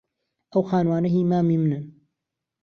[0.51, 1.85] ئەو خانووانە هیی مامی منن.